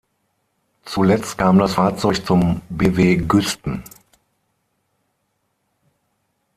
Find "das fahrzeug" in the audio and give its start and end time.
1.59-2.25